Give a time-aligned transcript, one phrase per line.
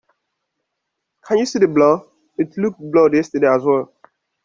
[1.27, 2.01] Can you see the blur?
[2.35, 3.93] It looked blurred yesterday, as well.